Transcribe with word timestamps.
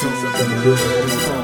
Some 0.00 0.14
of 0.14 1.39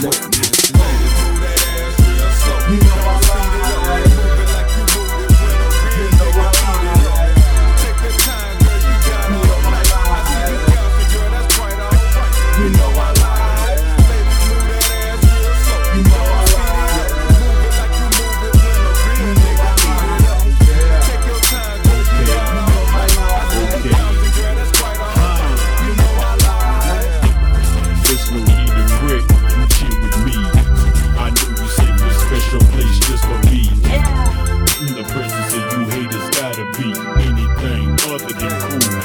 no 0.00 0.37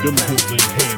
them 0.03 0.15
Brooklyn 0.15 0.59
heads. 0.59 0.92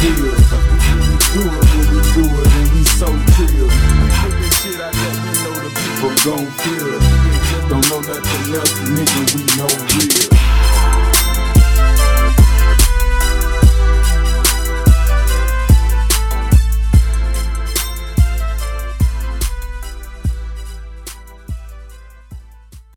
deal. 0.00 0.24
We 0.24 1.16
do 1.34 1.42
it 1.44 1.64
when 1.70 1.86
we 1.92 2.00
do 2.16 2.24
it, 2.24 2.48
and 2.56 2.68
we 2.72 2.82
so 2.84 3.08
chill. 3.36 3.68
We 3.68 4.08
put 4.20 4.32
this 4.40 4.54
shit 4.62 4.80
I 4.80 4.90
that 4.90 5.16
we 5.22 5.32
know 5.44 5.54
the 5.60 5.70
people 5.76 6.12
gon' 6.24 6.48
feel. 6.60 6.79